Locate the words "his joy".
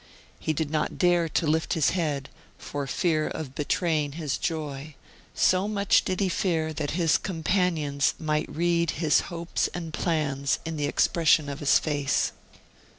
4.13-4.95